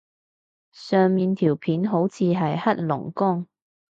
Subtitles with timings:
[0.71, 3.45] 上面條片好似係黑龍江